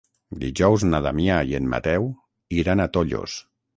Dijous 0.43 0.85
na 0.93 1.01
Damià 1.07 1.37
i 1.51 1.55
en 1.59 1.69
Mateu 1.75 2.07
iran 2.63 2.83
a 2.83 2.89
Tollos. 2.97 3.37